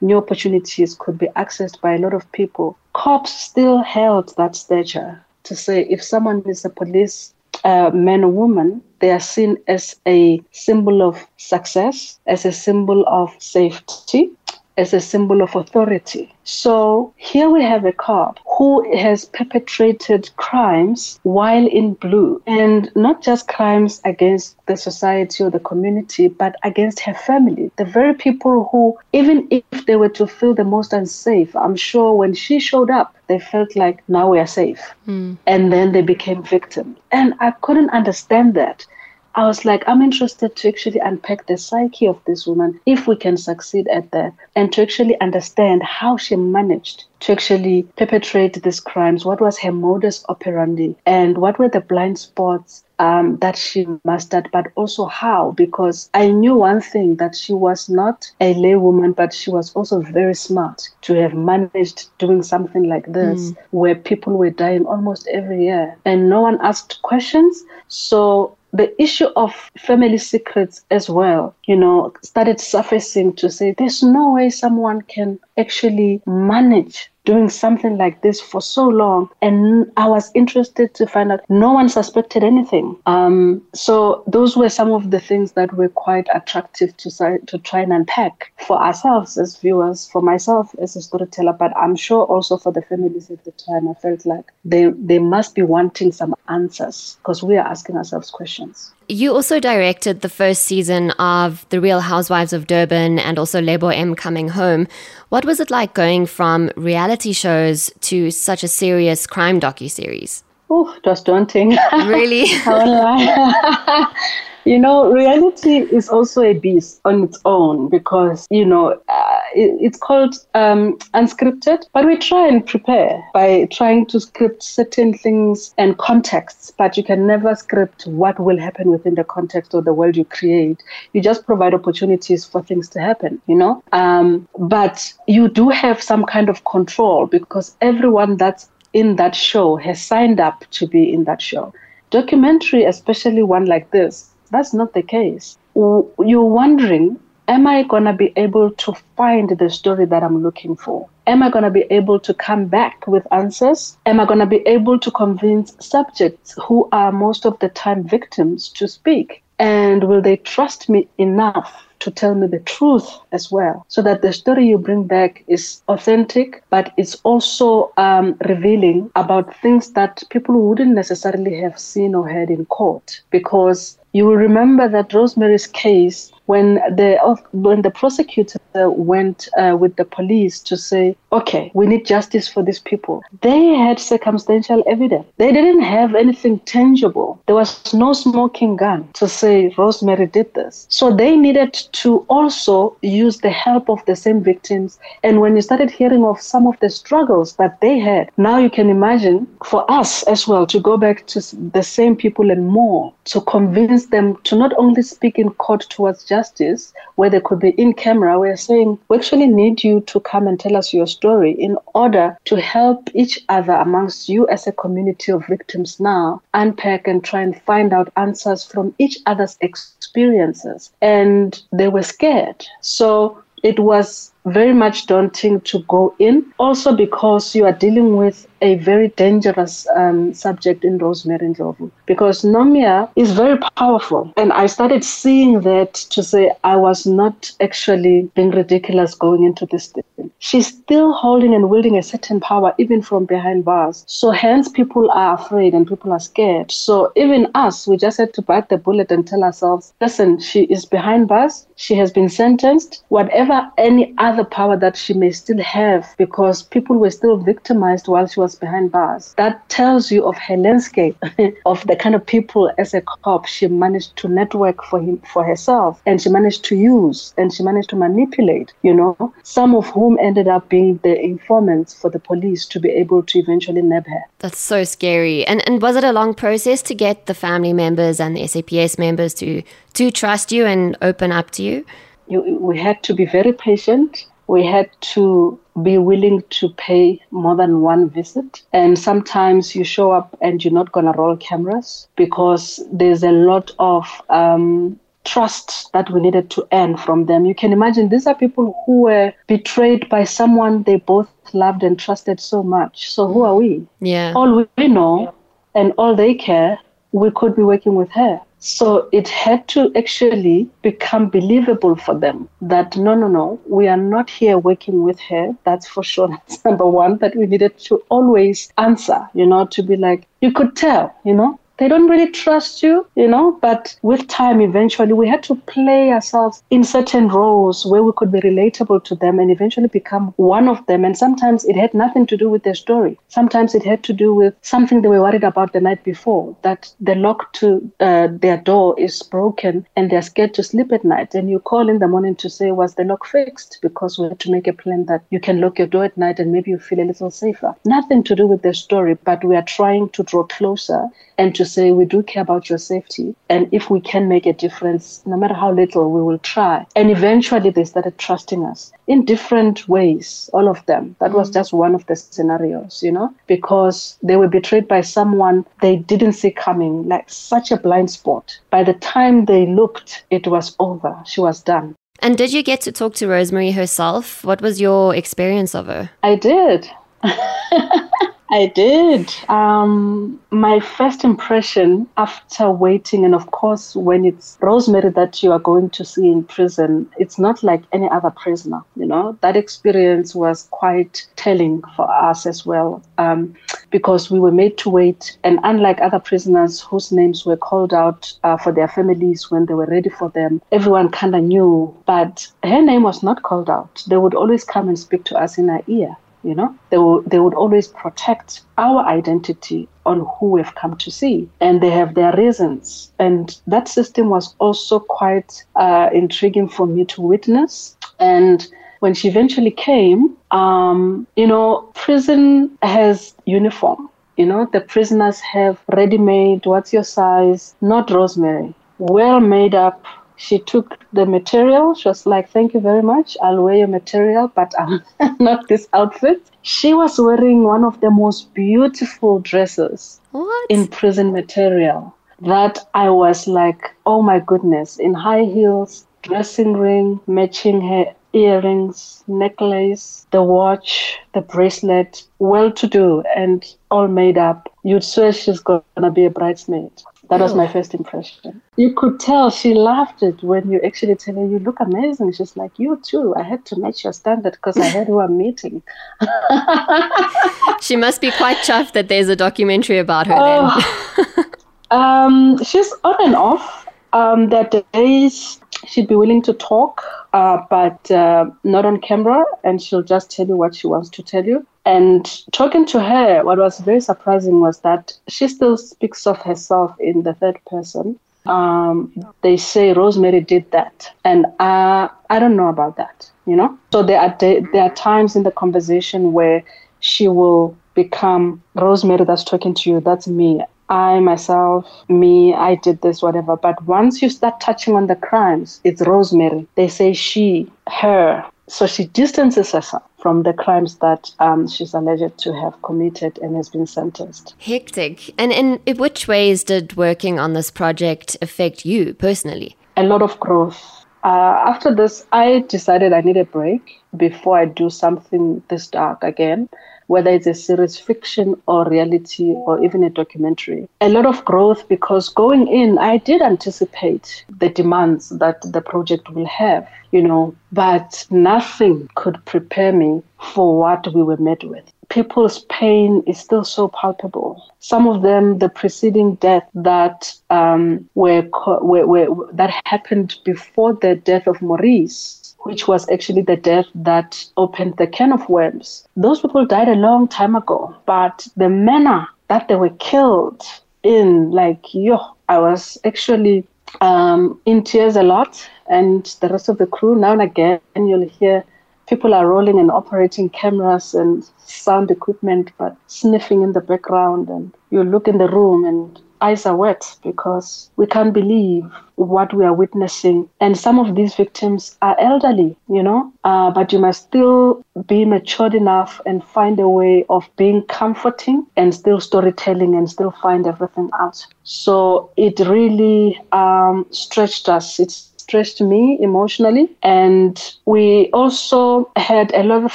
new 0.00 0.16
opportunities 0.16 0.96
could 0.98 1.18
be 1.18 1.26
accessed 1.36 1.82
by 1.82 1.92
a 1.92 1.98
lot 1.98 2.14
of 2.14 2.32
people, 2.32 2.78
cops 2.94 3.30
still 3.30 3.82
held 3.82 4.34
that 4.38 4.56
stature 4.56 5.22
to 5.42 5.54
say 5.54 5.82
if 5.82 6.02
someone 6.02 6.42
is 6.46 6.64
a 6.64 6.70
police 6.70 7.34
uh, 7.64 7.90
man 7.92 8.24
or 8.24 8.32
woman, 8.32 8.80
they 9.00 9.10
are 9.10 9.20
seen 9.20 9.58
as 9.68 10.00
a 10.06 10.42
symbol 10.52 11.02
of 11.02 11.26
success, 11.36 12.18
as 12.26 12.46
a 12.46 12.52
symbol 12.52 13.04
of 13.06 13.30
safety, 13.38 14.30
as 14.76 14.94
a 14.94 15.00
symbol 15.00 15.42
of 15.42 15.54
authority. 15.54 16.32
So 16.44 17.12
here 17.16 17.48
we 17.50 17.62
have 17.62 17.84
a 17.84 17.92
cop 17.92 18.38
who 18.58 18.96
has 18.96 19.26
perpetrated 19.26 20.30
crimes 20.36 21.20
while 21.22 21.66
in 21.66 21.94
blue, 21.94 22.42
and 22.46 22.90
not 22.94 23.22
just 23.22 23.48
crimes 23.48 24.00
against 24.04 24.56
the 24.66 24.76
society 24.76 25.44
or 25.44 25.50
the 25.50 25.60
community, 25.60 26.28
but 26.28 26.56
against 26.62 27.00
her 27.00 27.14
family. 27.14 27.70
The 27.76 27.84
very 27.84 28.14
people 28.14 28.68
who, 28.70 28.98
even 29.12 29.46
if 29.50 29.86
they 29.86 29.96
were 29.96 30.08
to 30.10 30.26
feel 30.26 30.54
the 30.54 30.64
most 30.64 30.92
unsafe, 30.92 31.54
I'm 31.54 31.76
sure 31.76 32.14
when 32.14 32.34
she 32.34 32.58
showed 32.58 32.90
up, 32.90 33.14
they 33.28 33.38
felt 33.38 33.76
like 33.76 34.02
now 34.08 34.28
we 34.28 34.38
are 34.38 34.46
safe. 34.46 34.80
Mm. 35.06 35.38
And 35.46 35.72
then 35.72 35.92
they 35.92 36.02
became 36.02 36.42
victims. 36.42 36.98
And 37.12 37.34
I 37.40 37.52
couldn't 37.52 37.90
understand 37.90 38.54
that. 38.54 38.86
I 39.34 39.46
was 39.46 39.64
like, 39.64 39.82
I'm 39.86 40.02
interested 40.02 40.56
to 40.56 40.68
actually 40.68 41.00
unpack 41.00 41.46
the 41.46 41.56
psyche 41.56 42.06
of 42.06 42.20
this 42.26 42.46
woman 42.46 42.80
if 42.86 43.06
we 43.06 43.16
can 43.16 43.36
succeed 43.36 43.88
at 43.88 44.10
that 44.10 44.34
and 44.54 44.72
to 44.72 44.82
actually 44.82 45.18
understand 45.20 45.82
how 45.82 46.16
she 46.16 46.36
managed 46.36 47.04
to 47.20 47.32
actually 47.32 47.84
perpetrate 47.96 48.62
these 48.62 48.80
crimes. 48.80 49.24
What 49.24 49.40
was 49.40 49.58
her 49.60 49.72
modus 49.72 50.24
operandi 50.28 50.96
and 51.06 51.38
what 51.38 51.58
were 51.58 51.68
the 51.68 51.80
blind 51.80 52.18
spots 52.18 52.84
um, 52.98 53.38
that 53.38 53.56
she 53.56 53.86
mastered, 54.04 54.48
but 54.52 54.66
also 54.74 55.06
how, 55.06 55.52
because 55.52 56.10
I 56.14 56.30
knew 56.30 56.54
one 56.54 56.80
thing 56.80 57.16
that 57.16 57.34
she 57.34 57.52
was 57.52 57.88
not 57.88 58.30
a 58.40 58.54
laywoman, 58.54 59.16
but 59.16 59.32
she 59.32 59.50
was 59.50 59.72
also 59.74 60.00
very 60.00 60.34
smart 60.34 60.88
to 61.02 61.14
have 61.14 61.34
managed 61.34 62.16
doing 62.18 62.42
something 62.42 62.84
like 62.84 63.06
this, 63.06 63.50
mm. 63.50 63.56
where 63.70 63.94
people 63.94 64.34
were 64.36 64.50
dying 64.50 64.86
almost 64.86 65.26
every 65.28 65.64
year 65.64 65.96
and 66.04 66.28
no 66.28 66.42
one 66.42 66.60
asked 66.60 67.00
questions. 67.02 67.64
So 67.88 68.56
the 68.72 69.00
issue 69.02 69.28
of 69.36 69.52
family 69.78 70.18
secrets 70.18 70.84
as 70.90 71.08
well, 71.08 71.54
you 71.66 71.76
know, 71.76 72.12
started 72.22 72.58
surfacing 72.60 73.34
to 73.34 73.50
say 73.50 73.74
there's 73.76 74.02
no 74.02 74.32
way 74.32 74.48
someone 74.50 75.02
can 75.02 75.38
actually 75.58 76.22
manage 76.26 77.11
doing 77.24 77.48
something 77.48 77.96
like 77.96 78.22
this 78.22 78.40
for 78.40 78.60
so 78.60 78.88
long 78.88 79.28
and 79.42 79.90
i 79.96 80.06
was 80.06 80.30
interested 80.34 80.92
to 80.94 81.06
find 81.06 81.30
out. 81.30 81.40
No 81.48 81.72
one 81.72 81.88
suspected 81.88 82.42
anything. 82.42 82.96
Um, 83.06 83.62
so 83.74 84.24
those 84.26 84.56
were 84.56 84.68
some 84.68 84.90
of 84.92 85.10
the 85.10 85.20
things 85.20 85.52
that 85.52 85.72
were 85.74 85.88
quite 85.88 86.26
attractive 86.34 86.96
to, 86.98 87.38
to 87.46 87.58
try 87.58 87.80
and 87.80 87.92
unpack 87.92 88.52
for 88.66 88.80
ourselves 88.80 89.36
as 89.38 89.56
viewers 89.56 90.08
for 90.08 90.22
myself 90.22 90.74
as 90.80 90.96
a 90.96 91.02
storyteller 91.02 91.52
but 91.52 91.76
i'm 91.76 91.96
sure 91.96 92.24
also 92.24 92.56
for 92.56 92.72
the 92.72 92.82
families 92.82 93.30
at 93.30 93.44
the 93.44 93.52
time 93.52 93.88
i 93.88 93.94
felt 93.94 94.24
like 94.26 94.46
they, 94.64 94.90
they 94.98 95.18
must 95.18 95.54
be 95.54 95.62
wanting 95.62 96.12
some 96.12 96.34
answers 96.48 97.16
because 97.18 97.42
we 97.42 97.56
are 97.56 97.66
asking 97.66 97.96
ourselves 97.96 98.30
questions 98.30 98.92
you 99.08 99.32
also 99.32 99.60
directed 99.60 100.20
the 100.20 100.28
first 100.28 100.62
season 100.62 101.10
of 101.12 101.66
The 101.70 101.80
Real 101.80 102.00
Housewives 102.00 102.52
of 102.52 102.66
Durban 102.66 103.18
and 103.18 103.38
also 103.38 103.60
Lebo 103.60 103.88
M 103.88 104.14
Coming 104.14 104.48
Home. 104.48 104.86
What 105.28 105.44
was 105.44 105.60
it 105.60 105.70
like 105.70 105.94
going 105.94 106.26
from 106.26 106.70
reality 106.76 107.32
shows 107.32 107.90
to 108.02 108.30
such 108.30 108.62
a 108.62 108.68
serious 108.68 109.26
crime 109.26 109.60
docu-series? 109.60 110.44
Oh, 110.70 110.92
it 110.94 111.04
was 111.06 111.22
daunting. 111.22 111.76
Really? 111.92 112.46
You 114.64 114.78
know, 114.78 115.10
reality 115.10 115.78
is 115.78 116.08
also 116.08 116.42
a 116.42 116.54
beast 116.54 117.00
on 117.04 117.24
its 117.24 117.38
own 117.44 117.88
because, 117.88 118.46
you 118.50 118.64
know, 118.64 119.00
uh, 119.08 119.40
it, 119.54 119.76
it's 119.80 119.98
called 119.98 120.36
um, 120.54 120.98
unscripted, 121.14 121.84
but 121.92 122.06
we 122.06 122.16
try 122.16 122.46
and 122.46 122.64
prepare 122.64 123.22
by 123.34 123.66
trying 123.72 124.06
to 124.06 124.20
script 124.20 124.62
certain 124.62 125.14
things 125.14 125.74
and 125.78 125.98
contexts, 125.98 126.72
but 126.78 126.96
you 126.96 127.02
can 127.02 127.26
never 127.26 127.56
script 127.56 128.06
what 128.06 128.38
will 128.38 128.58
happen 128.58 128.90
within 128.90 129.16
the 129.16 129.24
context 129.24 129.74
of 129.74 129.84
the 129.84 129.92
world 129.92 130.16
you 130.16 130.24
create. 130.24 130.80
You 131.12 131.20
just 131.20 131.44
provide 131.44 131.74
opportunities 131.74 132.44
for 132.44 132.62
things 132.62 132.88
to 132.90 133.00
happen, 133.00 133.42
you 133.48 133.56
know? 133.56 133.82
Um, 133.92 134.46
but 134.58 135.12
you 135.26 135.48
do 135.48 135.70
have 135.70 136.00
some 136.00 136.24
kind 136.24 136.48
of 136.48 136.64
control 136.64 137.26
because 137.26 137.76
everyone 137.80 138.36
that's 138.36 138.68
in 138.92 139.16
that 139.16 139.34
show 139.34 139.76
has 139.76 140.00
signed 140.00 140.38
up 140.38 140.64
to 140.70 140.86
be 140.86 141.12
in 141.12 141.24
that 141.24 141.42
show. 141.42 141.74
Documentary, 142.10 142.84
especially 142.84 143.42
one 143.42 143.64
like 143.64 143.90
this, 143.90 144.31
that's 144.52 144.72
not 144.72 144.92
the 144.92 145.02
case. 145.02 145.58
You're 145.74 146.44
wondering, 146.44 147.18
am 147.48 147.66
I 147.66 147.82
going 147.82 148.04
to 148.04 148.12
be 148.12 148.32
able 148.36 148.70
to 148.70 148.94
find 149.16 149.50
the 149.50 149.70
story 149.70 150.06
that 150.06 150.22
I'm 150.22 150.42
looking 150.42 150.76
for? 150.76 151.08
Am 151.26 151.42
I 151.42 151.50
going 151.50 151.64
to 151.64 151.70
be 151.70 151.86
able 151.90 152.20
to 152.20 152.34
come 152.34 152.66
back 152.66 153.06
with 153.06 153.26
answers? 153.32 153.96
Am 154.06 154.20
I 154.20 154.26
going 154.26 154.40
to 154.40 154.46
be 154.46 154.62
able 154.66 154.98
to 154.98 155.10
convince 155.10 155.74
subjects 155.84 156.54
who 156.62 156.88
are 156.92 157.10
most 157.10 157.46
of 157.46 157.58
the 157.60 157.68
time 157.70 158.04
victims 158.06 158.68
to 158.70 158.86
speak? 158.86 159.42
And 159.58 160.04
will 160.04 160.20
they 160.20 160.36
trust 160.36 160.88
me 160.88 161.08
enough 161.18 161.86
to 162.00 162.10
tell 162.10 162.34
me 162.34 162.48
the 162.48 162.58
truth 162.58 163.08
as 163.30 163.52
well, 163.52 163.86
so 163.86 164.02
that 164.02 164.22
the 164.22 164.32
story 164.32 164.66
you 164.66 164.76
bring 164.76 165.04
back 165.04 165.44
is 165.46 165.82
authentic, 165.86 166.64
but 166.68 166.92
it's 166.96 167.14
also 167.22 167.92
um, 167.96 168.36
revealing 168.48 169.08
about 169.14 169.56
things 169.62 169.92
that 169.92 170.20
people 170.30 170.60
wouldn't 170.60 170.96
necessarily 170.96 171.60
have 171.60 171.78
seen 171.78 172.16
or 172.16 172.28
heard 172.28 172.50
in 172.50 172.64
court. 172.66 173.22
Because 173.30 173.98
you 174.12 174.24
will 174.26 174.36
remember 174.36 174.88
that 174.88 175.12
Rosemary's 175.12 175.66
case 175.66 176.32
when 176.46 176.74
the 176.74 177.18
when 177.52 177.82
the 177.82 177.90
prosecutor 177.90 178.58
went 178.90 179.48
uh, 179.58 179.76
with 179.78 179.96
the 179.96 180.04
police 180.04 180.60
to 180.60 180.76
say, 180.76 181.16
okay, 181.32 181.70
we 181.74 181.86
need 181.86 182.06
justice 182.06 182.48
for 182.48 182.62
these 182.62 182.78
people, 182.78 183.22
they 183.42 183.68
had 183.74 183.98
circumstantial 183.98 184.82
evidence. 184.86 185.26
They 185.38 185.52
didn't 185.52 185.82
have 185.82 186.14
anything 186.14 186.58
tangible. 186.60 187.40
There 187.46 187.54
was 187.54 187.94
no 187.94 188.12
smoking 188.12 188.76
gun 188.76 189.08
to 189.14 189.28
say 189.28 189.72
Rosemary 189.78 190.26
did 190.26 190.52
this. 190.54 190.86
So 190.88 191.14
they 191.14 191.36
needed 191.36 191.74
to 191.92 192.18
also 192.28 192.96
use 193.02 193.38
the 193.38 193.50
help 193.50 193.88
of 193.88 194.04
the 194.06 194.16
same 194.16 194.42
victims. 194.42 194.98
And 195.22 195.40
when 195.40 195.56
you 195.56 195.62
started 195.62 195.90
hearing 195.90 196.24
of 196.24 196.40
some 196.40 196.66
of 196.66 196.78
the 196.80 196.90
struggles 196.90 197.56
that 197.56 197.80
they 197.80 197.98
had, 197.98 198.30
now 198.36 198.58
you 198.58 198.70
can 198.70 198.88
imagine 198.88 199.46
for 199.64 199.88
us 199.90 200.22
as 200.24 200.48
well 200.48 200.66
to 200.66 200.80
go 200.80 200.96
back 200.96 201.26
to 201.28 201.40
the 201.72 201.82
same 201.82 202.16
people 202.16 202.50
and 202.50 202.68
more 202.68 203.12
to 203.24 203.40
convince 203.42 204.06
them 204.06 204.36
to 204.44 204.56
not 204.56 204.72
only 204.76 205.02
speak 205.02 205.38
in 205.38 205.50
court 205.50 205.86
towards 205.88 206.24
justice, 206.32 206.92
where 207.16 207.30
they 207.30 207.40
could 207.40 207.60
be 207.60 207.70
in 207.84 207.92
camera, 207.92 208.38
we're 208.38 208.56
saying, 208.56 208.98
we 209.08 209.16
actually 209.18 209.46
need 209.46 209.84
you 209.84 210.00
to 210.12 210.18
come 210.20 210.46
and 210.46 210.58
tell 210.58 210.76
us 210.76 210.94
your 210.94 211.06
story 211.06 211.52
in 211.52 211.76
order 211.94 212.26
to 212.46 212.56
help 212.56 213.10
each 213.14 213.36
other 213.48 213.74
amongst 213.74 214.28
you 214.28 214.48
as 214.48 214.66
a 214.66 214.72
community 214.72 215.30
of 215.32 215.46
victims 215.46 216.00
now 216.00 216.40
unpack 216.54 217.06
and 217.06 217.22
try 217.22 217.42
and 217.42 217.60
find 217.62 217.92
out 217.92 218.12
answers 218.16 218.64
from 218.64 218.94
each 218.98 219.18
other's 219.26 219.58
experiences. 219.60 220.90
And 221.02 221.60
they 221.70 221.88
were 221.88 222.02
scared. 222.02 222.64
So 222.80 223.42
it 223.62 223.78
was 223.78 224.31
very 224.44 224.74
much 224.74 225.06
daunting 225.06 225.60
to 225.62 225.80
go 225.88 226.14
in. 226.18 226.44
Also, 226.58 226.94
because 226.94 227.54
you 227.54 227.64
are 227.64 227.72
dealing 227.72 228.16
with 228.16 228.46
a 228.62 228.76
very 228.76 229.08
dangerous 229.08 229.86
um, 229.96 230.32
subject 230.32 230.84
in 230.84 230.96
Rosemary 230.98 231.48
Ndlovu 231.48 231.90
because 232.06 232.42
Nomia 232.42 233.10
is 233.16 233.32
very 233.32 233.58
powerful. 233.76 234.32
And 234.36 234.52
I 234.52 234.66
started 234.66 235.04
seeing 235.04 235.60
that 235.62 235.94
to 235.94 236.22
say 236.22 236.52
I 236.62 236.76
was 236.76 237.04
not 237.04 237.50
actually 237.60 238.30
being 238.36 238.50
ridiculous 238.50 239.14
going 239.14 239.44
into 239.44 239.66
this 239.66 239.88
thing. 239.88 240.30
She's 240.38 240.68
still 240.68 241.12
holding 241.12 241.54
and 241.54 241.68
wielding 241.68 241.98
a 241.98 242.02
certain 242.02 242.38
power 242.40 242.72
even 242.78 243.02
from 243.02 243.24
behind 243.24 243.64
bars. 243.64 244.04
So 244.06 244.30
hence 244.30 244.68
people 244.68 245.10
are 245.10 245.34
afraid 245.34 245.74
and 245.74 245.86
people 245.86 246.12
are 246.12 246.20
scared. 246.20 246.70
So 246.70 247.12
even 247.16 247.50
us, 247.54 247.88
we 247.88 247.96
just 247.96 248.18
had 248.18 248.32
to 248.34 248.42
bite 248.42 248.68
the 248.68 248.78
bullet 248.78 249.10
and 249.10 249.26
tell 249.26 249.42
ourselves, 249.42 249.92
listen, 250.00 250.38
she 250.38 250.64
is 250.64 250.84
behind 250.84 251.26
bars. 251.26 251.66
She 251.76 251.94
has 251.96 252.12
been 252.12 252.28
sentenced. 252.28 253.02
Whatever 253.08 253.68
any 253.76 254.14
other 254.18 254.31
power 254.44 254.76
that 254.76 254.96
she 254.96 255.14
may 255.14 255.30
still 255.30 255.60
have, 255.62 256.14
because 256.18 256.62
people 256.62 256.96
were 256.96 257.10
still 257.10 257.36
victimized 257.36 258.08
while 258.08 258.26
she 258.26 258.40
was 258.40 258.54
behind 258.54 258.90
bars. 258.90 259.34
That 259.36 259.68
tells 259.68 260.10
you 260.10 260.24
of 260.24 260.36
her 260.38 260.56
landscape, 260.56 261.16
of 261.66 261.86
the 261.86 261.96
kind 261.96 262.14
of 262.14 262.24
people 262.24 262.70
as 262.78 262.94
a 262.94 263.02
cop 263.02 263.46
she 263.46 263.68
managed 263.68 264.16
to 264.16 264.28
network 264.28 264.82
for 264.84 265.00
him 265.00 265.20
for 265.32 265.44
herself, 265.44 266.00
and 266.06 266.20
she 266.20 266.28
managed 266.28 266.64
to 266.64 266.76
use 266.76 267.34
and 267.36 267.52
she 267.52 267.62
managed 267.62 267.90
to 267.90 267.96
manipulate. 267.96 268.72
You 268.82 268.94
know, 268.94 269.34
some 269.42 269.74
of 269.74 269.86
whom 269.88 270.18
ended 270.18 270.48
up 270.48 270.68
being 270.68 270.98
the 271.02 271.18
informants 271.20 271.94
for 271.94 272.10
the 272.10 272.18
police 272.18 272.66
to 272.66 272.80
be 272.80 272.90
able 272.90 273.22
to 273.24 273.38
eventually 273.38 273.82
nab 273.82 274.06
her. 274.06 274.24
That's 274.38 274.58
so 274.58 274.84
scary. 274.84 275.46
And 275.46 275.66
and 275.66 275.80
was 275.82 275.96
it 275.96 276.04
a 276.04 276.12
long 276.12 276.34
process 276.34 276.82
to 276.82 276.94
get 276.94 277.26
the 277.26 277.34
family 277.34 277.72
members 277.72 278.20
and 278.20 278.36
the 278.36 278.46
SAPS 278.46 278.98
members 278.98 279.34
to 279.34 279.62
to 279.94 280.10
trust 280.10 280.52
you 280.52 280.66
and 280.66 280.96
open 281.02 281.32
up 281.32 281.50
to 281.52 281.62
you? 281.62 281.84
You 282.32 282.58
we 282.60 282.78
had 282.78 283.02
to 283.02 283.14
be 283.14 283.26
very 283.26 283.52
patient 283.52 284.26
we 284.52 284.66
had 284.66 284.90
to 285.00 285.58
be 285.82 285.96
willing 285.98 286.42
to 286.50 286.68
pay 286.70 287.20
more 287.30 287.56
than 287.56 287.80
one 287.80 288.10
visit. 288.10 288.62
And 288.72 288.98
sometimes 288.98 289.74
you 289.74 289.84
show 289.84 290.10
up 290.12 290.36
and 290.42 290.62
you're 290.62 290.74
not 290.74 290.92
going 290.92 291.06
to 291.06 291.12
roll 291.12 291.36
cameras 291.36 292.08
because 292.16 292.80
there's 292.92 293.22
a 293.22 293.32
lot 293.32 293.70
of 293.78 294.06
um, 294.28 295.00
trust 295.24 295.90
that 295.92 296.10
we 296.10 296.20
needed 296.20 296.50
to 296.50 296.66
earn 296.72 296.96
from 296.96 297.26
them. 297.26 297.46
You 297.46 297.54
can 297.54 297.72
imagine 297.72 298.08
these 298.08 298.26
are 298.26 298.34
people 298.34 298.82
who 298.84 299.02
were 299.02 299.32
betrayed 299.46 300.08
by 300.08 300.24
someone 300.24 300.82
they 300.82 300.96
both 300.96 301.30
loved 301.54 301.82
and 301.82 301.98
trusted 301.98 302.38
so 302.38 302.62
much. 302.62 303.10
So 303.10 303.28
who 303.28 303.42
are 303.44 303.54
we? 303.54 303.86
Yeah. 304.00 304.34
All 304.36 304.66
we 304.76 304.88
know 304.88 305.34
and 305.74 305.92
all 305.96 306.14
they 306.14 306.34
care, 306.34 306.78
we 307.12 307.30
could 307.30 307.54
be 307.54 307.62
working 307.62 307.94
with 307.94 308.10
her. 308.10 308.40
So 308.58 309.08
it 309.10 309.28
had 309.28 309.66
to 309.68 309.92
actually 309.96 310.70
become 310.82 311.28
believable 311.28 311.96
for 311.96 312.14
them 312.14 312.48
that 312.60 312.96
no, 312.96 313.14
no, 313.16 313.26
no, 313.26 313.60
we 313.66 313.88
are 313.88 313.96
not 313.96 314.30
here 314.30 314.56
working 314.56 315.02
with 315.02 315.18
her. 315.20 315.56
That's 315.64 315.88
for 315.88 316.04
sure. 316.04 316.28
That's 316.48 316.64
number 316.64 316.86
one, 316.86 317.18
that 317.18 317.34
we 317.34 317.46
needed 317.46 317.76
to 317.78 317.96
always 318.08 318.72
answer, 318.78 319.28
you 319.34 319.46
know, 319.46 319.66
to 319.66 319.82
be 319.82 319.96
like, 319.96 320.28
you 320.40 320.52
could 320.52 320.76
tell, 320.76 321.12
you 321.24 321.34
know, 321.34 321.58
they 321.82 321.88
don't 321.88 322.08
really 322.08 322.30
trust 322.30 322.80
you, 322.80 323.04
you 323.16 323.26
know, 323.26 323.58
but 323.60 323.96
with 324.02 324.28
time, 324.28 324.60
eventually, 324.60 325.12
we 325.12 325.26
had 325.26 325.42
to 325.42 325.56
play 325.66 326.12
ourselves 326.12 326.62
in 326.70 326.84
certain 326.84 327.26
roles 327.26 327.84
where 327.84 328.04
we 328.04 328.12
could 328.16 328.30
be 328.30 328.40
relatable 328.40 329.02
to 329.02 329.16
them 329.16 329.40
and 329.40 329.50
eventually 329.50 329.88
become 329.88 330.32
one 330.36 330.68
of 330.68 330.86
them. 330.86 331.04
And 331.04 331.18
sometimes 331.18 331.64
it 331.64 331.74
had 331.74 331.92
nothing 331.92 332.24
to 332.26 332.36
do 332.36 332.48
with 332.48 332.62
their 332.62 332.76
story. 332.76 333.18
Sometimes 333.26 333.74
it 333.74 333.82
had 333.82 334.04
to 334.04 334.12
do 334.12 334.32
with 334.32 334.54
something 334.62 335.02
they 335.02 335.08
were 335.08 335.22
worried 335.22 335.42
about 335.42 335.72
the 335.72 335.80
night 335.80 336.04
before, 336.04 336.56
that 336.62 336.94
the 337.00 337.16
lock 337.16 337.52
to 337.54 337.90
uh, 337.98 338.28
their 338.30 338.58
door 338.58 338.94
is 338.96 339.20
broken 339.20 339.84
and 339.96 340.08
they're 340.08 340.22
scared 340.22 340.54
to 340.54 340.62
sleep 340.62 340.92
at 340.92 341.04
night. 341.04 341.34
And 341.34 341.50
you 341.50 341.58
call 341.58 341.88
in 341.88 341.98
the 341.98 342.06
morning 342.06 342.36
to 342.36 342.48
say, 342.48 342.70
was 342.70 342.94
the 342.94 343.02
lock 343.02 343.26
fixed? 343.26 343.80
Because 343.82 344.20
we 344.20 344.28
had 344.28 344.38
to 344.38 344.52
make 344.52 344.68
a 344.68 344.72
plan 344.72 345.06
that 345.06 345.24
you 345.30 345.40
can 345.40 345.60
lock 345.60 345.78
your 345.78 345.88
door 345.88 346.04
at 346.04 346.16
night 346.16 346.38
and 346.38 346.52
maybe 346.52 346.70
you 346.70 346.78
feel 346.78 347.00
a 347.00 347.10
little 347.10 347.32
safer. 347.32 347.74
Nothing 347.84 348.22
to 348.22 348.36
do 348.36 348.46
with 348.46 348.62
their 348.62 348.72
story, 348.72 349.18
but 349.24 349.42
we 349.42 349.56
are 349.56 349.62
trying 349.62 350.10
to 350.10 350.22
draw 350.22 350.44
closer 350.44 351.08
and 351.42 351.56
to 351.56 351.64
say 351.64 351.90
we 351.90 352.04
do 352.04 352.22
care 352.22 352.42
about 352.42 352.68
your 352.68 352.78
safety. 352.78 353.34
And 353.48 353.68
if 353.72 353.90
we 353.90 354.00
can 354.00 354.28
make 354.28 354.46
a 354.46 354.52
difference, 354.52 355.20
no 355.26 355.36
matter 355.36 355.54
how 355.54 355.72
little, 355.72 356.08
we 356.08 356.22
will 356.22 356.38
try. 356.38 356.86
And 356.94 357.10
eventually 357.10 357.70
they 357.70 357.82
started 357.84 358.16
trusting 358.16 358.64
us 358.64 358.92
in 359.08 359.24
different 359.24 359.88
ways, 359.88 360.48
all 360.52 360.68
of 360.68 360.86
them. 360.86 361.16
That 361.18 361.32
was 361.32 361.50
mm. 361.50 361.54
just 361.54 361.72
one 361.72 361.96
of 361.96 362.06
the 362.06 362.14
scenarios, 362.14 363.02
you 363.02 363.10
know, 363.10 363.34
because 363.48 364.16
they 364.22 364.36
were 364.36 364.46
betrayed 364.46 364.86
by 364.86 365.00
someone 365.00 365.66
they 365.80 365.96
didn't 365.96 366.34
see 366.34 366.52
coming, 366.52 367.08
like 367.08 367.28
such 367.28 367.72
a 367.72 367.76
blind 367.76 368.12
spot. 368.12 368.56
By 368.70 368.84
the 368.84 368.94
time 368.94 369.46
they 369.46 369.66
looked, 369.66 370.24
it 370.30 370.46
was 370.46 370.76
over. 370.78 371.20
She 371.26 371.40
was 371.40 371.60
done. 371.60 371.96
And 372.20 372.38
did 372.38 372.52
you 372.52 372.62
get 372.62 372.80
to 372.82 372.92
talk 372.92 373.14
to 373.14 373.26
Rosemary 373.26 373.72
herself? 373.72 374.44
What 374.44 374.62
was 374.62 374.80
your 374.80 375.12
experience 375.12 375.74
of 375.74 375.86
her? 375.86 376.10
I 376.22 376.36
did. 376.36 376.88
I 378.52 378.66
did. 378.66 379.34
Um, 379.48 380.38
my 380.50 380.78
first 380.78 381.24
impression 381.24 382.06
after 382.18 382.70
waiting, 382.70 383.24
and 383.24 383.34
of 383.34 383.50
course, 383.50 383.96
when 383.96 384.26
it's 384.26 384.58
Rosemary 384.60 385.08
that 385.08 385.42
you 385.42 385.52
are 385.52 385.58
going 385.58 385.88
to 385.88 386.04
see 386.04 386.28
in 386.28 386.44
prison, 386.44 387.10
it's 387.18 387.38
not 387.38 387.62
like 387.62 387.82
any 387.94 388.10
other 388.10 388.28
prisoner. 388.28 388.82
You 388.94 389.06
know, 389.06 389.38
that 389.40 389.56
experience 389.56 390.34
was 390.34 390.68
quite 390.70 391.26
telling 391.36 391.82
for 391.96 392.06
us 392.12 392.44
as 392.44 392.66
well, 392.66 393.02
um, 393.16 393.54
because 393.88 394.30
we 394.30 394.38
were 394.38 394.52
made 394.52 394.76
to 394.78 394.90
wait. 394.90 395.38
And 395.44 395.58
unlike 395.62 396.02
other 396.02 396.20
prisoners 396.20 396.82
whose 396.82 397.10
names 397.10 397.46
were 397.46 397.56
called 397.56 397.94
out 397.94 398.30
uh, 398.44 398.58
for 398.58 398.70
their 398.70 398.88
families 398.88 399.50
when 399.50 399.64
they 399.64 399.72
were 399.72 399.86
ready 399.86 400.10
for 400.10 400.28
them, 400.28 400.60
everyone 400.72 401.08
kind 401.08 401.34
of 401.34 401.42
knew. 401.42 401.96
But 402.04 402.46
her 402.62 402.82
name 402.82 403.04
was 403.04 403.22
not 403.22 403.44
called 403.44 403.70
out. 403.70 404.04
They 404.08 404.18
would 404.18 404.34
always 404.34 404.62
come 404.62 404.88
and 404.88 404.98
speak 404.98 405.24
to 405.24 405.38
us 405.38 405.56
in 405.56 405.70
our 405.70 405.82
ear. 405.86 406.18
You 406.44 406.54
know, 406.54 406.74
they, 406.90 406.98
will, 406.98 407.22
they 407.22 407.38
would 407.38 407.54
always 407.54 407.88
protect 407.88 408.62
our 408.76 409.04
identity 409.06 409.88
on 410.04 410.26
who 410.38 410.50
we've 410.50 410.74
come 410.74 410.96
to 410.96 411.10
see, 411.10 411.48
and 411.60 411.80
they 411.80 411.90
have 411.90 412.14
their 412.14 412.34
reasons. 412.36 413.12
And 413.18 413.56
that 413.68 413.86
system 413.86 414.28
was 414.28 414.54
also 414.58 414.98
quite 414.98 415.64
uh, 415.76 416.10
intriguing 416.12 416.68
for 416.68 416.86
me 416.86 417.04
to 417.06 417.22
witness. 417.22 417.96
And 418.18 418.66
when 418.98 419.14
she 419.14 419.28
eventually 419.28 419.70
came, 419.70 420.36
um, 420.50 421.26
you 421.36 421.46
know, 421.46 421.90
prison 421.94 422.76
has 422.82 423.34
uniform. 423.44 424.08
You 424.36 424.46
know, 424.46 424.68
the 424.72 424.80
prisoners 424.80 425.40
have 425.40 425.78
ready 425.92 426.18
made, 426.18 426.66
what's 426.66 426.92
your 426.92 427.04
size, 427.04 427.74
not 427.80 428.10
rosemary, 428.10 428.74
well 428.98 429.40
made 429.40 429.74
up 429.74 430.04
she 430.42 430.58
took 430.58 430.98
the 431.12 431.24
material. 431.24 431.94
She 431.94 432.08
was 432.08 432.26
like, 432.26 432.48
Thank 432.50 432.74
you 432.74 432.80
very 432.80 433.02
much. 433.02 433.36
I'll 433.42 433.62
wear 433.62 433.76
your 433.76 433.86
material, 433.86 434.48
but 434.48 434.72
I'm 434.78 435.00
not 435.38 435.68
this 435.68 435.88
outfit. 435.92 436.40
She 436.62 436.94
was 436.94 437.18
wearing 437.18 437.62
one 437.62 437.84
of 437.84 438.00
the 438.00 438.10
most 438.10 438.52
beautiful 438.52 439.38
dresses 439.38 440.20
what? 440.32 440.66
in 440.68 440.88
prison 440.88 441.32
material 441.32 442.14
that 442.40 442.80
I 442.92 443.08
was 443.10 443.46
like, 443.46 443.94
Oh 444.04 444.20
my 444.20 444.40
goodness, 444.40 444.98
in 444.98 445.14
high 445.14 445.44
heels, 445.44 446.06
dressing 446.22 446.72
ring, 446.72 447.20
matching 447.28 447.80
her 447.80 448.06
earrings, 448.32 449.22
necklace, 449.28 450.26
the 450.32 450.42
watch, 450.42 451.18
the 451.34 451.40
bracelet, 451.40 452.24
well 452.40 452.72
to 452.72 452.86
do 452.88 453.22
and 453.36 453.64
all 453.92 454.08
made 454.08 454.38
up. 454.38 454.68
You'd 454.82 455.04
swear 455.04 455.32
she's 455.32 455.60
gonna 455.60 456.10
be 456.12 456.24
a 456.24 456.30
bridesmaid. 456.30 456.90
That 457.32 457.40
was 457.40 457.54
my 457.54 457.66
first 457.66 457.94
impression. 457.94 458.60
You 458.76 458.92
could 458.92 459.18
tell 459.18 459.48
she 459.48 459.72
laughed 459.72 460.22
it 460.22 460.42
when 460.42 460.70
you 460.70 460.78
actually 460.84 461.14
tell 461.14 461.34
her, 461.36 461.46
You 461.46 461.60
look 461.60 461.80
amazing. 461.80 462.30
She's 462.34 462.58
like, 462.58 462.78
You 462.78 463.00
too. 463.02 463.34
I 463.34 463.42
had 463.42 463.64
to 463.66 463.80
match 463.80 464.04
your 464.04 464.12
standard 464.12 464.52
because 464.52 464.76
I 464.76 464.84
had 464.84 465.06
who 465.06 465.18
I'm 465.18 465.38
meeting. 465.38 465.82
she 467.80 467.96
must 467.96 468.20
be 468.20 468.30
quite 468.32 468.58
chuffed 468.58 468.92
that 468.92 469.08
there's 469.08 469.30
a 469.30 469.36
documentary 469.36 469.96
about 469.96 470.26
her 470.26 470.34
oh, 470.36 471.16
then. 471.16 471.44
um, 471.90 472.62
she's 472.62 472.92
on 473.02 473.16
and 473.24 473.34
off. 473.34 473.88
Um, 474.12 474.50
there 474.50 474.68
are 474.70 474.82
days 474.92 475.58
she'd 475.86 476.08
be 476.08 476.14
willing 476.14 476.42
to 476.42 476.52
talk, 476.52 477.02
uh, 477.32 477.62
but 477.70 478.10
uh, 478.10 478.44
not 478.62 478.84
on 478.84 479.00
camera, 479.00 479.42
and 479.64 479.80
she'll 479.80 480.02
just 480.02 480.30
tell 480.30 480.46
you 480.46 480.56
what 480.58 480.74
she 480.74 480.86
wants 480.86 481.08
to 481.08 481.22
tell 481.22 481.46
you. 481.46 481.66
And 481.84 482.24
talking 482.52 482.86
to 482.86 483.00
her, 483.00 483.42
what 483.44 483.58
was 483.58 483.80
very 483.80 484.00
surprising 484.00 484.60
was 484.60 484.80
that 484.80 485.12
she 485.28 485.48
still 485.48 485.76
speaks 485.76 486.26
of 486.26 486.40
herself 486.42 486.94
in 487.00 487.22
the 487.22 487.34
third 487.34 487.58
person. 487.66 488.18
Um, 488.46 489.12
they 489.42 489.56
say 489.56 489.92
Rosemary 489.92 490.40
did 490.40 490.70
that, 490.72 491.12
and 491.24 491.46
uh, 491.60 492.08
I 492.28 492.38
don't 492.40 492.56
know 492.56 492.68
about 492.68 492.96
that. 492.96 493.30
You 493.46 493.56
know, 493.56 493.78
so 493.92 494.02
there 494.02 494.20
are 494.20 494.36
there 494.40 494.82
are 494.82 494.94
times 494.94 495.36
in 495.36 495.42
the 495.44 495.50
conversation 495.50 496.32
where 496.32 496.62
she 497.00 497.28
will 497.28 497.76
become 497.94 498.62
Rosemary 498.74 499.24
that's 499.24 499.44
talking 499.44 499.74
to 499.74 499.90
you. 499.90 500.00
That's 500.00 500.26
me. 500.26 500.60
I 500.88 501.20
myself, 501.20 501.86
me, 502.08 502.52
I 502.52 502.74
did 502.74 503.00
this, 503.00 503.22
whatever. 503.22 503.56
But 503.56 503.82
once 503.84 504.20
you 504.20 504.28
start 504.28 504.60
touching 504.60 504.94
on 504.94 505.06
the 505.06 505.16
crimes, 505.16 505.80
it's 505.84 506.02
Rosemary. 506.02 506.66
They 506.74 506.88
say 506.88 507.14
she, 507.14 507.70
her. 507.88 508.44
So 508.72 508.86
she 508.86 509.04
distances 509.04 509.72
herself 509.72 510.02
from 510.18 510.44
the 510.44 510.54
crimes 510.54 510.96
that 510.96 511.30
um, 511.40 511.68
she's 511.68 511.92
alleged 511.92 512.38
to 512.38 512.54
have 512.54 512.80
committed 512.80 513.38
and 513.42 513.54
has 513.54 513.68
been 513.68 513.86
sentenced. 513.86 514.54
Hectic. 514.58 515.34
And 515.38 515.52
in 515.52 515.96
which 515.98 516.26
ways 516.26 516.64
did 516.64 516.96
working 516.96 517.38
on 517.38 517.52
this 517.52 517.70
project 517.70 518.38
affect 518.40 518.86
you 518.86 519.12
personally? 519.12 519.76
A 519.98 520.04
lot 520.04 520.22
of 520.22 520.40
growth 520.40 521.02
uh, 521.24 521.62
after 521.66 521.94
this, 521.94 522.26
I 522.32 522.64
decided 522.68 523.12
I 523.12 523.20
need 523.20 523.36
a 523.36 523.44
break 523.44 524.00
before 524.16 524.58
I 524.58 524.64
do 524.64 524.90
something 524.90 525.62
this 525.68 525.86
dark 525.86 526.24
again, 526.24 526.68
whether 527.12 527.30
it's 527.30 527.46
a 527.46 527.52
series 527.52 527.98
fiction 527.98 528.54
or 528.66 528.88
reality 528.88 529.50
or 529.68 529.84
even 529.84 530.02
a 530.02 530.08
documentary. 530.08 530.88
A 531.02 531.10
lot 531.10 531.26
of 531.26 531.44
growth 531.44 531.86
because 531.86 532.30
going 532.30 532.66
in, 532.68 532.98
I 532.98 533.18
did 533.18 533.42
anticipate 533.42 534.46
the 534.48 534.70
demands 534.70 535.28
that 535.28 535.60
the 535.60 535.82
project 535.82 536.30
will 536.30 536.46
have, 536.46 536.88
you 537.10 537.22
know, 537.22 537.54
but 537.70 538.26
nothing 538.30 539.10
could 539.14 539.44
prepare 539.44 539.92
me 539.92 540.22
for 540.54 540.78
what 540.78 541.06
we 541.14 541.22
were 541.22 541.36
met 541.36 541.62
with 541.64 541.84
people's 542.12 542.64
pain 542.68 543.22
is 543.26 543.38
still 543.38 543.64
so 543.64 543.88
palpable. 543.88 544.62
Some 544.80 545.08
of 545.08 545.22
them, 545.22 545.58
the 545.58 545.70
preceding 545.70 546.34
death 546.34 546.68
that 546.74 547.32
um, 547.48 548.08
were, 548.14 548.46
were, 548.82 549.06
were, 549.06 549.52
that 549.52 549.72
happened 549.86 550.36
before 550.44 550.92
the 550.92 551.14
death 551.16 551.46
of 551.46 551.62
Maurice, 551.62 552.41
which 552.62 552.88
was 552.88 553.08
actually 553.10 553.42
the 553.42 553.56
death 553.56 553.86
that 553.94 554.44
opened 554.56 554.96
the 554.96 555.06
can 555.06 555.32
of 555.32 555.48
worms. 555.48 556.06
Those 556.16 556.40
people 556.40 556.64
died 556.66 556.88
a 556.88 556.94
long 556.94 557.28
time 557.28 557.56
ago, 557.56 557.94
but 558.06 558.46
the 558.56 558.68
manner 558.68 559.26
that 559.48 559.68
they 559.68 559.74
were 559.74 559.90
killed 559.98 560.62
in, 561.02 561.50
like, 561.50 561.92
yo, 561.92 562.18
I 562.48 562.58
was 562.58 562.98
actually 563.04 563.66
um, 564.00 564.60
in 564.64 564.84
tears 564.84 565.16
a 565.16 565.22
lot, 565.22 565.68
and 565.88 566.24
the 566.40 566.48
rest 566.48 566.68
of 566.68 566.78
the 566.78 566.86
crew 566.86 567.16
now 567.16 567.32
and 567.32 567.42
again, 567.42 567.80
you'll 567.96 568.28
hear 568.28 568.64
people 569.08 569.34
are 569.34 569.46
rolling 569.46 569.78
and 569.78 569.90
operating 569.90 570.48
cameras 570.48 571.14
and 571.14 571.44
sound 571.66 572.10
equipment, 572.10 572.72
but 572.78 572.96
sniffing 573.08 573.62
in 573.62 573.72
the 573.72 573.80
background. 573.80 574.48
And 574.48 574.72
you 574.90 575.04
look 575.04 575.28
in 575.28 575.38
the 575.38 575.48
room 575.48 575.84
and 575.84 576.18
eyes 576.42 576.66
are 576.66 576.76
wet 576.76 577.16
because 577.22 577.90
we 577.96 578.06
can't 578.06 578.32
believe 578.32 578.84
what 579.16 579.54
we 579.54 579.64
are 579.64 579.72
witnessing. 579.72 580.48
And 580.60 580.76
some 580.76 580.98
of 580.98 581.14
these 581.14 581.34
victims 581.34 581.96
are 582.02 582.18
elderly, 582.18 582.76
you 582.88 583.02
know, 583.02 583.32
uh, 583.44 583.70
but 583.70 583.92
you 583.92 583.98
must 583.98 584.24
still 584.24 584.84
be 585.06 585.24
matured 585.24 585.74
enough 585.74 586.20
and 586.26 586.44
find 586.44 586.78
a 586.80 586.88
way 586.88 587.24
of 587.28 587.48
being 587.56 587.82
comforting 587.82 588.66
and 588.76 588.94
still 588.94 589.20
storytelling 589.20 589.94
and 589.94 590.10
still 590.10 590.32
find 590.42 590.66
everything 590.66 591.10
out. 591.18 591.46
So 591.62 592.30
it 592.36 592.58
really 592.60 593.40
um, 593.52 594.06
stretched 594.10 594.68
us. 594.68 594.98
It's 594.98 595.32
stressed 595.42 595.80
me 595.80 596.18
emotionally. 596.20 596.88
And 597.02 597.60
we 597.84 598.30
also 598.32 599.10
had 599.16 599.52
a 599.54 599.62
lot 599.64 599.84
of 599.84 599.94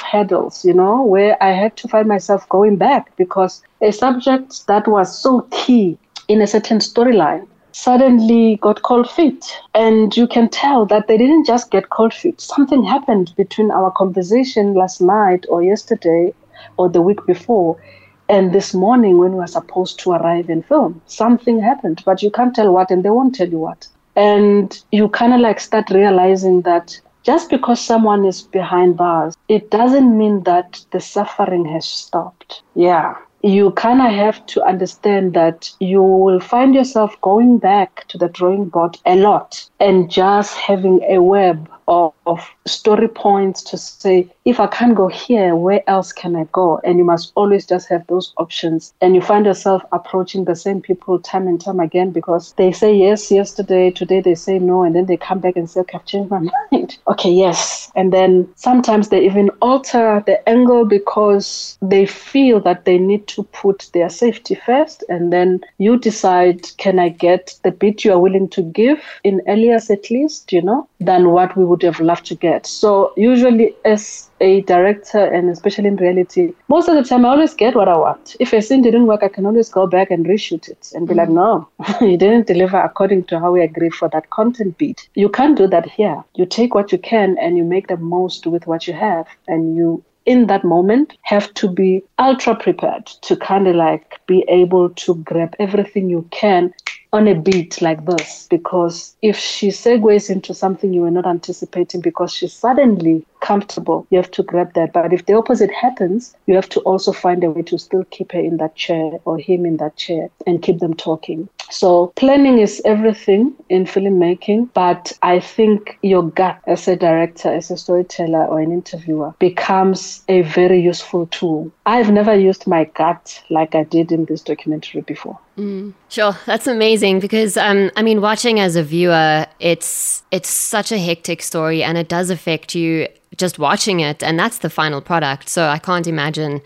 hurdles, 0.00 0.64
you 0.64 0.74
know, 0.74 1.02
where 1.02 1.42
I 1.42 1.50
had 1.50 1.76
to 1.78 1.88
find 1.88 2.06
myself 2.06 2.48
going 2.48 2.76
back 2.76 3.16
because 3.16 3.62
a 3.80 3.90
subject 3.90 4.66
that 4.66 4.86
was 4.86 5.08
so 5.18 5.48
key 5.50 5.98
in 6.28 6.40
a 6.42 6.46
certain 6.46 6.78
storyline 6.78 7.46
suddenly 7.72 8.56
got 8.56 8.82
cold 8.82 9.10
feet. 9.10 9.44
And 9.74 10.16
you 10.16 10.26
can 10.26 10.48
tell 10.48 10.86
that 10.86 11.06
they 11.06 11.16
didn't 11.16 11.46
just 11.46 11.70
get 11.70 11.90
cold 11.90 12.12
feet. 12.12 12.40
Something 12.40 12.82
happened 12.82 13.32
between 13.36 13.70
our 13.70 13.90
conversation 13.90 14.74
last 14.74 15.00
night 15.00 15.46
or 15.48 15.62
yesterday 15.62 16.34
or 16.76 16.88
the 16.88 17.02
week 17.02 17.24
before 17.26 17.80
and 18.28 18.52
this 18.52 18.74
morning 18.74 19.18
when 19.18 19.32
we 19.32 19.38
were 19.38 19.46
supposed 19.46 19.98
to 20.00 20.12
arrive 20.12 20.48
and 20.50 20.64
film. 20.66 21.00
Something 21.06 21.60
happened, 21.60 22.02
but 22.04 22.22
you 22.22 22.30
can't 22.30 22.54
tell 22.54 22.72
what 22.72 22.90
and 22.90 23.04
they 23.04 23.10
won't 23.10 23.34
tell 23.34 23.48
you 23.48 23.58
what. 23.58 23.88
And 24.16 24.78
you 24.90 25.08
kind 25.08 25.32
of 25.32 25.40
like 25.40 25.60
start 25.60 25.90
realizing 25.90 26.62
that 26.62 27.00
just 27.22 27.50
because 27.50 27.80
someone 27.80 28.24
is 28.24 28.42
behind 28.42 28.96
bars, 28.96 29.36
it 29.48 29.70
doesn't 29.70 30.16
mean 30.16 30.42
that 30.44 30.84
the 30.92 31.00
suffering 31.00 31.64
has 31.66 31.84
stopped. 31.84 32.62
Yeah. 32.74 33.16
You 33.42 33.70
kind 33.72 34.00
of 34.00 34.12
have 34.12 34.44
to 34.46 34.62
understand 34.64 35.34
that 35.34 35.70
you 35.78 36.02
will 36.02 36.40
find 36.40 36.74
yourself 36.74 37.20
going 37.20 37.58
back 37.58 38.06
to 38.08 38.18
the 38.18 38.28
drawing 38.28 38.66
board 38.68 38.98
a 39.06 39.16
lot 39.16 39.68
and 39.78 40.10
just 40.10 40.56
having 40.56 41.02
a 41.08 41.22
web 41.22 41.68
of, 41.88 42.12
of 42.26 42.48
story 42.66 43.08
points 43.08 43.62
to 43.62 43.78
say, 43.78 44.28
if 44.44 44.60
I 44.60 44.66
can't 44.66 44.94
go 44.94 45.08
here, 45.08 45.56
where 45.56 45.82
else 45.88 46.12
can 46.12 46.36
I 46.36 46.44
go? 46.52 46.80
And 46.84 46.98
you 46.98 47.04
must 47.04 47.32
always 47.34 47.66
just 47.66 47.88
have 47.88 48.06
those 48.06 48.32
options. 48.36 48.92
And 49.00 49.14
you 49.14 49.22
find 49.22 49.46
yourself 49.46 49.82
approaching 49.92 50.44
the 50.44 50.54
same 50.54 50.80
people 50.80 51.18
time 51.18 51.48
and 51.48 51.60
time 51.60 51.80
again 51.80 52.10
because 52.10 52.52
they 52.52 52.70
say 52.72 52.94
yes 52.94 53.30
yesterday, 53.30 53.90
today 53.90 54.20
they 54.20 54.34
say 54.34 54.58
no, 54.58 54.82
and 54.82 54.94
then 54.94 55.06
they 55.06 55.16
come 55.16 55.40
back 55.40 55.56
and 55.56 55.68
say, 55.68 55.80
okay, 55.80 55.98
I've 55.98 56.04
changed 56.04 56.30
my 56.30 56.40
mind. 56.72 56.98
okay, 57.08 57.32
yes. 57.32 57.90
And 57.96 58.12
then 58.12 58.48
sometimes 58.54 59.08
they 59.08 59.24
even 59.24 59.48
alter 59.62 60.22
the 60.26 60.46
angle 60.48 60.84
because 60.84 61.78
they 61.80 62.04
feel 62.04 62.60
that 62.60 62.84
they 62.84 62.98
need 62.98 63.26
to 63.28 63.42
put 63.44 63.88
their 63.94 64.10
safety 64.10 64.54
first. 64.54 65.04
And 65.08 65.32
then 65.32 65.60
you 65.78 65.98
decide, 65.98 66.66
can 66.76 66.98
I 66.98 67.08
get 67.08 67.58
the 67.64 67.70
bit 67.70 68.04
you 68.04 68.12
are 68.12 68.18
willing 68.18 68.48
to 68.50 68.62
give 68.62 69.02
in 69.24 69.40
Elias 69.46 69.90
at 69.90 70.10
least, 70.10 70.52
you 70.52 70.60
know, 70.60 70.86
than 71.00 71.30
what 71.30 71.56
we 71.56 71.64
would 71.64 71.77
would 71.78 71.94
have 71.94 72.04
loved 72.04 72.26
to 72.26 72.34
get. 72.34 72.66
So 72.66 73.12
usually 73.16 73.74
as 73.84 74.30
a 74.40 74.62
director 74.62 75.24
and 75.24 75.50
especially 75.50 75.88
in 75.88 75.96
reality, 75.96 76.52
most 76.68 76.88
of 76.88 76.96
the 76.96 77.02
time 77.02 77.24
I 77.24 77.30
always 77.30 77.54
get 77.54 77.74
what 77.74 77.88
I 77.88 77.96
want. 77.96 78.36
If 78.40 78.52
a 78.52 78.60
scene 78.60 78.82
didn't 78.82 79.06
work, 79.06 79.22
I 79.22 79.28
can 79.28 79.46
always 79.46 79.68
go 79.68 79.86
back 79.86 80.10
and 80.10 80.26
reshoot 80.26 80.68
it 80.68 80.92
and 80.94 81.06
be 81.06 81.14
mm-hmm. 81.14 81.18
like, 81.18 81.28
no, 81.30 81.68
you 82.06 82.16
didn't 82.16 82.46
deliver 82.46 82.78
according 82.78 83.24
to 83.24 83.38
how 83.38 83.52
we 83.52 83.62
agreed 83.62 83.94
for 83.94 84.08
that 84.10 84.30
content 84.30 84.78
beat. 84.78 85.08
You 85.14 85.28
can't 85.28 85.56
do 85.56 85.66
that 85.68 85.88
here. 85.88 86.22
You 86.34 86.46
take 86.46 86.74
what 86.74 86.92
you 86.92 86.98
can 86.98 87.36
and 87.38 87.56
you 87.56 87.64
make 87.64 87.88
the 87.88 87.96
most 87.96 88.46
with 88.46 88.66
what 88.66 88.86
you 88.86 88.94
have 88.94 89.26
and 89.46 89.76
you 89.76 90.02
in 90.28 90.46
that 90.46 90.62
moment 90.62 91.16
have 91.22 91.52
to 91.54 91.66
be 91.66 92.02
ultra 92.18 92.54
prepared 92.54 93.06
to 93.06 93.34
kind 93.34 93.66
of 93.66 93.74
like 93.74 94.20
be 94.26 94.44
able 94.48 94.90
to 94.90 95.14
grab 95.14 95.56
everything 95.58 96.10
you 96.10 96.28
can 96.30 96.72
on 97.14 97.26
a 97.26 97.34
beat 97.34 97.80
like 97.80 98.04
this. 98.04 98.46
Because 98.50 99.16
if 99.22 99.38
she 99.38 99.68
segues 99.68 100.28
into 100.28 100.52
something 100.52 100.92
you 100.92 101.00
were 101.00 101.10
not 101.10 101.26
anticipating 101.26 102.02
because 102.02 102.30
she 102.34 102.46
suddenly 102.46 103.24
comfortable, 103.48 104.06
you 104.10 104.18
have 104.18 104.30
to 104.32 104.42
grab 104.42 104.74
that. 104.74 104.92
But 104.92 105.12
if 105.12 105.24
the 105.24 105.34
opposite 105.34 105.72
happens, 105.72 106.36
you 106.46 106.54
have 106.54 106.68
to 106.70 106.80
also 106.80 107.12
find 107.12 107.42
a 107.42 107.50
way 107.50 107.62
to 107.62 107.78
still 107.78 108.04
keep 108.10 108.32
her 108.32 108.40
in 108.40 108.58
that 108.58 108.74
chair 108.76 109.12
or 109.24 109.38
him 109.38 109.64
in 109.64 109.78
that 109.78 109.96
chair 109.96 110.28
and 110.46 110.62
keep 110.62 110.80
them 110.80 110.94
talking. 110.94 111.48
So 111.70 112.12
planning 112.16 112.58
is 112.58 112.80
everything 112.84 113.54
in 113.68 113.84
filmmaking, 113.84 114.70
but 114.74 115.12
I 115.22 115.40
think 115.40 115.98
your 116.02 116.22
gut 116.22 116.58
as 116.66 116.88
a 116.88 116.96
director, 116.96 117.50
as 117.52 117.70
a 117.70 117.76
storyteller 117.76 118.44
or 118.46 118.60
an 118.60 118.72
interviewer 118.72 119.34
becomes 119.38 120.22
a 120.28 120.42
very 120.42 120.80
useful 120.80 121.26
tool. 121.26 121.70
I've 121.86 122.10
never 122.10 122.34
used 122.34 122.66
my 122.66 122.84
gut 122.84 123.42
like 123.50 123.74
I 123.74 123.84
did 123.84 124.12
in 124.12 124.24
this 124.26 124.42
documentary 124.42 125.02
before. 125.02 125.38
Mm, 125.58 125.92
sure, 126.08 126.36
that's 126.46 126.66
amazing 126.66 127.20
because 127.20 127.56
um, 127.56 127.90
I 127.96 128.02
mean, 128.02 128.20
watching 128.20 128.60
as 128.60 128.76
a 128.76 128.82
viewer, 128.82 129.46
it's 129.58 130.22
it's 130.30 130.48
such 130.48 130.92
a 130.92 130.98
hectic 130.98 131.42
story, 131.42 131.82
and 131.82 131.98
it 131.98 132.08
does 132.08 132.30
affect 132.30 132.76
you 132.76 133.08
just 133.36 133.58
watching 133.58 134.00
it, 134.00 134.22
and 134.22 134.38
that's 134.38 134.58
the 134.58 134.70
final 134.70 135.00
product. 135.00 135.48
So 135.48 135.66
I 135.66 135.78
can't 135.78 136.06
imagine, 136.06 136.60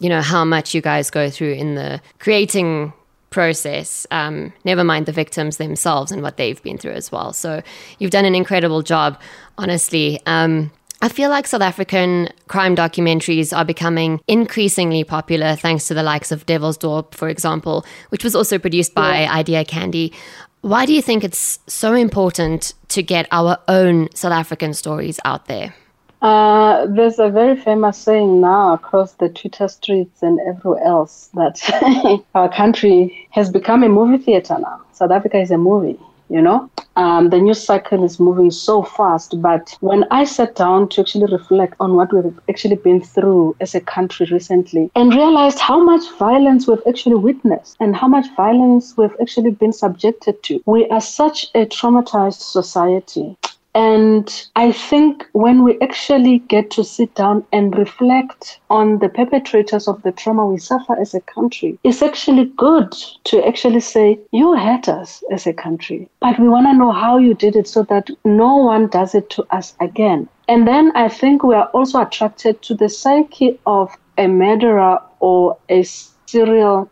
you 0.00 0.08
know, 0.08 0.20
how 0.20 0.44
much 0.44 0.74
you 0.74 0.80
guys 0.80 1.10
go 1.10 1.30
through 1.30 1.52
in 1.52 1.74
the 1.74 2.00
creating 2.18 2.92
process. 3.30 4.06
Um, 4.10 4.52
never 4.64 4.84
mind 4.84 5.06
the 5.06 5.12
victims 5.12 5.56
themselves 5.56 6.12
and 6.12 6.22
what 6.22 6.36
they've 6.36 6.62
been 6.62 6.78
through 6.78 6.92
as 6.92 7.10
well. 7.10 7.32
So 7.32 7.62
you've 7.98 8.10
done 8.10 8.24
an 8.24 8.34
incredible 8.34 8.82
job, 8.82 9.20
honestly. 9.58 10.20
Um, 10.26 10.70
I 11.00 11.08
feel 11.08 11.30
like 11.30 11.48
South 11.48 11.62
African 11.62 12.28
crime 12.46 12.76
documentaries 12.76 13.56
are 13.56 13.64
becoming 13.64 14.20
increasingly 14.28 15.02
popular 15.02 15.56
thanks 15.56 15.88
to 15.88 15.94
the 15.94 16.02
likes 16.04 16.30
of 16.30 16.46
Devilsdorp, 16.46 17.14
for 17.14 17.28
example, 17.28 17.84
which 18.10 18.22
was 18.22 18.36
also 18.36 18.56
produced 18.56 18.94
by 18.94 19.22
yeah. 19.22 19.42
IdeaCandy. 19.42 20.14
Why 20.60 20.86
do 20.86 20.92
you 20.92 21.02
think 21.02 21.24
it's 21.24 21.58
so 21.66 21.94
important 21.94 22.74
to 22.88 23.02
get 23.02 23.26
our 23.32 23.58
own 23.66 24.08
South 24.14 24.30
African 24.30 24.74
stories 24.74 25.18
out 25.24 25.46
there? 25.46 25.74
Uh, 26.22 26.86
there's 26.86 27.18
a 27.18 27.28
very 27.28 27.56
famous 27.56 27.98
saying 27.98 28.40
now 28.40 28.74
across 28.74 29.14
the 29.14 29.28
Twitter 29.28 29.68
streets 29.68 30.22
and 30.22 30.38
everywhere 30.48 30.82
else 30.84 31.28
that 31.34 31.60
our 32.34 32.48
country 32.48 33.28
has 33.30 33.50
become 33.50 33.82
a 33.82 33.88
movie 33.88 34.22
theater 34.22 34.56
now. 34.58 34.80
South 34.92 35.10
Africa 35.10 35.38
is 35.38 35.50
a 35.50 35.58
movie 35.58 35.98
you 36.32 36.40
know 36.40 36.70
um, 36.96 37.28
the 37.30 37.38
news 37.38 37.62
cycle 37.62 38.04
is 38.04 38.18
moving 38.18 38.50
so 38.50 38.82
fast 38.82 39.40
but 39.42 39.76
when 39.80 40.04
i 40.10 40.24
sat 40.24 40.54
down 40.56 40.88
to 40.88 41.02
actually 41.02 41.30
reflect 41.30 41.74
on 41.78 41.94
what 41.94 42.12
we've 42.12 42.40
actually 42.48 42.76
been 42.76 43.00
through 43.00 43.54
as 43.60 43.74
a 43.74 43.80
country 43.80 44.26
recently 44.30 44.90
and 44.94 45.14
realized 45.14 45.58
how 45.58 45.78
much 45.82 46.04
violence 46.18 46.66
we've 46.66 46.88
actually 46.88 47.16
witnessed 47.16 47.76
and 47.80 47.94
how 47.94 48.08
much 48.08 48.26
violence 48.34 48.94
we've 48.96 49.16
actually 49.20 49.50
been 49.50 49.72
subjected 49.72 50.42
to 50.42 50.62
we 50.64 50.88
are 50.88 51.02
such 51.02 51.50
a 51.54 51.66
traumatized 51.66 52.40
society 52.40 53.36
and 53.74 54.48
I 54.54 54.72
think 54.72 55.26
when 55.32 55.62
we 55.64 55.80
actually 55.80 56.40
get 56.40 56.70
to 56.72 56.84
sit 56.84 57.14
down 57.14 57.44
and 57.52 57.76
reflect 57.76 58.60
on 58.68 58.98
the 58.98 59.08
perpetrators 59.08 59.88
of 59.88 60.02
the 60.02 60.12
trauma 60.12 60.46
we 60.46 60.58
suffer 60.58 60.94
as 61.00 61.14
a 61.14 61.20
country, 61.20 61.78
it's 61.82 62.02
actually 62.02 62.46
good 62.56 62.92
to 63.24 63.46
actually 63.46 63.80
say, 63.80 64.18
You 64.30 64.56
hurt 64.56 64.88
us 64.88 65.24
as 65.30 65.46
a 65.46 65.54
country, 65.54 66.08
but 66.20 66.38
we 66.38 66.48
want 66.48 66.66
to 66.66 66.74
know 66.74 66.92
how 66.92 67.16
you 67.16 67.34
did 67.34 67.56
it 67.56 67.66
so 67.66 67.82
that 67.84 68.10
no 68.24 68.56
one 68.56 68.88
does 68.88 69.14
it 69.14 69.30
to 69.30 69.46
us 69.50 69.74
again. 69.80 70.28
And 70.48 70.68
then 70.68 70.92
I 70.94 71.08
think 71.08 71.42
we 71.42 71.54
are 71.54 71.68
also 71.68 72.02
attracted 72.02 72.60
to 72.62 72.74
the 72.74 72.88
psyche 72.88 73.58
of 73.66 73.90
a 74.18 74.26
murderer 74.26 75.00
or 75.20 75.56
a 75.70 75.82
serial 76.26 76.90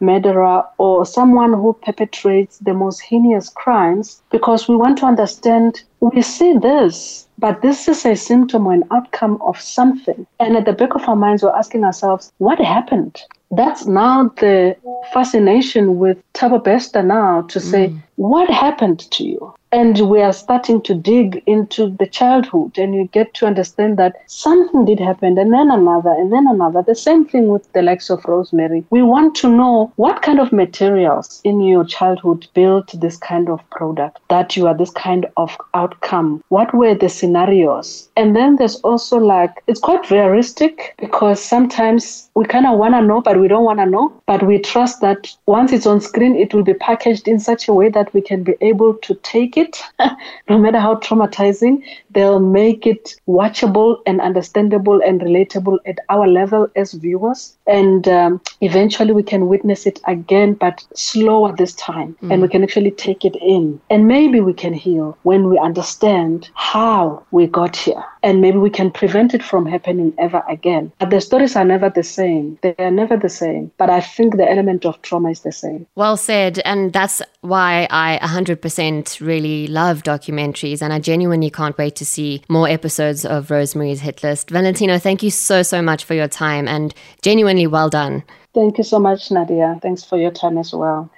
murderer 0.00 0.64
or 0.78 1.06
someone 1.06 1.52
who 1.52 1.72
perpetrates 1.84 2.58
the 2.58 2.74
most 2.74 3.00
heinous 3.00 3.48
crimes 3.48 4.22
because 4.30 4.68
we 4.68 4.76
want 4.76 4.98
to 4.98 5.06
understand 5.06 5.82
we 6.00 6.22
see 6.22 6.56
this, 6.56 7.28
but 7.38 7.60
this 7.60 7.86
is 7.86 8.04
a 8.06 8.16
symptom 8.16 8.66
or 8.66 8.72
an 8.72 8.84
outcome 8.90 9.40
of 9.42 9.60
something. 9.60 10.26
And 10.38 10.56
at 10.56 10.64
the 10.64 10.72
back 10.72 10.94
of 10.94 11.06
our 11.06 11.16
minds, 11.16 11.42
we're 11.42 11.54
asking 11.54 11.84
ourselves, 11.84 12.32
what 12.38 12.58
happened? 12.58 13.20
That's 13.50 13.84
now 13.84 14.28
the 14.38 14.76
fascination 15.12 15.98
with 15.98 16.18
Thabo 16.34 16.62
Bester 16.62 17.02
now 17.02 17.42
to 17.42 17.60
say, 17.60 17.88
mm. 17.88 18.02
what 18.16 18.48
happened 18.48 19.00
to 19.10 19.24
you? 19.24 19.54
And 19.72 20.10
we 20.10 20.20
are 20.20 20.32
starting 20.32 20.82
to 20.82 20.94
dig 20.94 21.42
into 21.46 21.90
the 21.90 22.06
childhood, 22.06 22.76
and 22.76 22.92
you 22.92 23.08
get 23.12 23.34
to 23.34 23.46
understand 23.46 23.98
that 23.98 24.16
something 24.26 24.84
did 24.84 24.98
happen, 24.98 25.38
and 25.38 25.52
then 25.52 25.70
another, 25.70 26.10
and 26.10 26.32
then 26.32 26.46
another. 26.48 26.82
The 26.82 26.96
same 26.96 27.24
thing 27.24 27.48
with 27.48 27.72
the 27.72 27.82
likes 27.82 28.10
of 28.10 28.24
Rosemary. 28.24 28.84
We 28.90 29.02
want 29.02 29.36
to 29.36 29.48
know 29.48 29.92
what 29.94 30.22
kind 30.22 30.40
of 30.40 30.52
materials 30.52 31.40
in 31.44 31.60
your 31.60 31.84
childhood 31.84 32.48
built 32.52 33.00
this 33.00 33.16
kind 33.16 33.48
of 33.48 33.60
product, 33.70 34.18
that 34.28 34.56
you 34.56 34.66
are 34.66 34.76
this 34.76 34.90
kind 34.90 35.26
of 35.36 35.56
outcome. 35.74 36.42
What 36.48 36.74
were 36.74 36.96
the 36.96 37.08
scenarios? 37.08 38.08
And 38.16 38.34
then 38.34 38.56
there's 38.56 38.80
also 38.80 39.18
like, 39.18 39.62
it's 39.68 39.80
quite 39.80 40.10
realistic 40.10 40.94
because 40.98 41.40
sometimes 41.40 42.28
we 42.34 42.44
kind 42.44 42.66
of 42.66 42.76
want 42.76 42.94
to 42.94 43.02
know, 43.02 43.20
but 43.20 43.38
we 43.38 43.46
don't 43.46 43.64
want 43.64 43.78
to 43.78 43.86
know. 43.86 44.12
But 44.26 44.42
we 44.44 44.58
trust 44.58 45.00
that 45.02 45.32
once 45.46 45.72
it's 45.72 45.86
on 45.86 46.00
screen, 46.00 46.34
it 46.34 46.52
will 46.52 46.64
be 46.64 46.74
packaged 46.74 47.28
in 47.28 47.38
such 47.38 47.68
a 47.68 47.72
way 47.72 47.88
that 47.90 48.12
we 48.12 48.20
can 48.20 48.42
be 48.42 48.56
able 48.60 48.94
to 48.94 49.14
take 49.22 49.56
it, 49.56 49.59
no 50.48 50.58
matter 50.58 50.78
how 50.78 50.96
traumatizing, 50.96 51.82
they'll 52.10 52.40
make 52.40 52.86
it 52.86 53.16
watchable 53.28 53.98
and 54.06 54.20
understandable 54.20 55.00
and 55.02 55.20
relatable 55.20 55.78
at 55.86 55.98
our 56.08 56.26
level 56.26 56.68
as 56.76 56.92
viewers. 56.92 57.56
And 57.66 58.08
um, 58.08 58.40
eventually 58.60 59.12
we 59.12 59.22
can 59.22 59.48
witness 59.48 59.86
it 59.86 60.00
again, 60.06 60.54
but 60.54 60.84
slower 60.94 61.54
this 61.56 61.74
time. 61.74 62.16
Mm. 62.22 62.32
And 62.32 62.42
we 62.42 62.48
can 62.48 62.62
actually 62.62 62.90
take 62.90 63.24
it 63.24 63.36
in. 63.36 63.80
And 63.90 64.06
maybe 64.06 64.40
we 64.40 64.52
can 64.52 64.74
heal 64.74 65.16
when 65.22 65.48
we 65.48 65.58
understand 65.58 66.50
how 66.54 67.24
we 67.30 67.46
got 67.46 67.76
here. 67.76 68.04
And 68.22 68.40
maybe 68.40 68.58
we 68.58 68.70
can 68.70 68.90
prevent 68.90 69.34
it 69.34 69.42
from 69.42 69.66
happening 69.66 70.12
ever 70.18 70.42
again. 70.48 70.92
But 70.98 71.10
the 71.10 71.20
stories 71.20 71.56
are 71.56 71.64
never 71.64 71.88
the 71.88 72.02
same. 72.02 72.58
They 72.62 72.74
are 72.78 72.90
never 72.90 73.16
the 73.16 73.28
same. 73.28 73.70
But 73.78 73.88
I 73.90 74.00
think 74.00 74.36
the 74.36 74.50
element 74.50 74.84
of 74.84 75.00
trauma 75.02 75.30
is 75.30 75.40
the 75.40 75.52
same. 75.52 75.86
Well 75.94 76.16
said. 76.16 76.58
And 76.64 76.92
that's 76.92 77.22
why 77.40 77.86
I 77.90 78.18
100% 78.22 79.20
really 79.50 79.66
love 79.68 80.02
documentaries. 80.02 80.82
And 80.82 80.92
I 80.92 80.98
genuinely 80.98 81.50
can't 81.50 81.76
wait 81.76 81.96
to 81.96 82.06
see 82.06 82.42
more 82.48 82.68
episodes 82.68 83.24
of 83.24 83.50
Rosemary's 83.50 84.00
Hitlist. 84.00 84.50
Valentino, 84.50 84.98
thank 84.98 85.22
you 85.22 85.30
so, 85.30 85.62
so 85.62 85.82
much 85.82 86.04
for 86.04 86.14
your 86.14 86.28
time 86.28 86.68
and 86.68 86.94
genuinely 87.22 87.66
well 87.66 87.90
done. 87.90 88.22
Thank 88.54 88.78
you 88.78 88.84
so 88.84 88.98
much, 88.98 89.30
Nadia. 89.30 89.78
Thanks 89.82 90.04
for 90.04 90.18
your 90.18 90.32
time 90.32 90.58
as 90.58 90.72
well. 90.74 91.10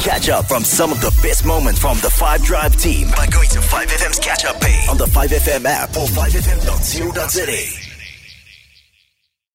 Catch 0.00 0.28
up 0.28 0.46
from 0.46 0.62
some 0.62 0.92
of 0.92 1.00
the 1.00 1.10
best 1.22 1.44
moments 1.44 1.80
from 1.80 1.96
the 1.98 2.10
5 2.10 2.42
Drive 2.42 2.76
team 2.76 3.08
by 3.16 3.26
going 3.26 3.48
to 3.48 3.58
5FM's 3.58 4.18
catch 4.18 4.44
up 4.44 4.60
page 4.60 4.88
on 4.88 4.98
the 4.98 5.06
5FM 5.06 5.64
app 5.64 5.90
or 5.90 6.06
5FM.co.za. 6.06 7.87